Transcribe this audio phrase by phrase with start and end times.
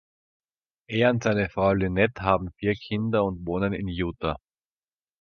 [0.89, 4.37] Er und seine Frau Lynette haben vier Kinder und wohnen in Utah.